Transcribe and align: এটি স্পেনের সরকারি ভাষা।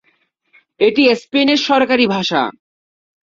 এটি 0.79 1.03
স্পেনের 1.15 1.59
সরকারি 1.69 2.05
ভাষা। 2.07 2.41